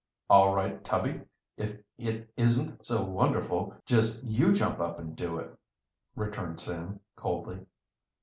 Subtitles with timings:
[0.31, 1.21] "All right, Tubby;
[1.57, 5.55] if it isn't so wonderful, just you jump up and do it,"
[6.15, 7.59] returned Sam coldly.